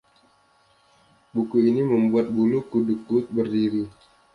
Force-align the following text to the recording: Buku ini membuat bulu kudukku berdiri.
Buku 1.33 1.55
ini 1.69 1.81
membuat 1.91 2.27
bulu 2.35 2.57
kudukku 2.69 3.15
berdiri. 3.35 3.83